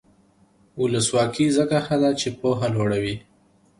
ولسواکي 0.81 1.47
ځکه 1.57 1.77
ښه 1.85 1.95
ده 2.01 2.11
چې 2.19 2.27
پوهه 2.39 2.67
لوړوي. 2.75 3.15